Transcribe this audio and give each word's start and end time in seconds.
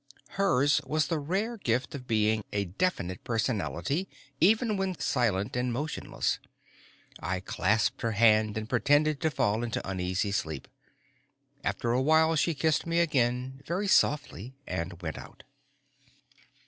Hers 0.29 0.81
was 0.83 1.09
the 1.09 1.19
rare 1.19 1.57
gift 1.57 1.93
of 1.93 2.07
being 2.07 2.43
a 2.51 2.65
definite 2.65 3.23
personality 3.23 4.09
even 4.39 4.75
when 4.75 4.97
silent 4.97 5.55
and 5.55 5.71
motionless. 5.71 6.39
I 7.19 7.39
clasped 7.39 8.01
her 8.01 8.13
hand 8.13 8.57
and 8.57 8.67
pretended 8.67 9.21
to 9.21 9.29
fall 9.29 9.63
into 9.63 9.87
uneasy 9.87 10.31
sleep. 10.31 10.67
After 11.63 11.91
a 11.91 12.01
while 12.01 12.35
she 12.35 12.55
kissed 12.55 12.87
me 12.87 12.97
again, 12.99 13.61
very 13.67 13.87
softly, 13.87 14.55
and 14.65 14.99
went 15.03 15.19
out. 15.19 15.43